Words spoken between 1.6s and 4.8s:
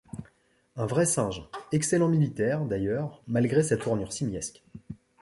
excellent militaire, d’ailleurs, malgré sa tournure simiesque.